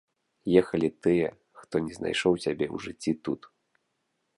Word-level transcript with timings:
Ехалі 0.61 0.89
тыя, 1.07 1.29
хто 1.61 1.75
не 1.89 1.93
знайшоў 2.01 2.33
сябе 2.49 2.65
ў 2.75 2.87
жыцці 2.87 3.11
тут. 3.27 3.41